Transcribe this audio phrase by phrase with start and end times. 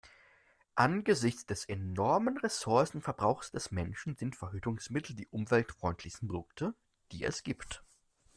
[0.73, 6.73] Angesichts des enormen Ressourcenverbrauchs des Menschen sind Verhütungsmittel die umweltfreundlichsten Produkte,
[7.11, 7.83] die es gibt.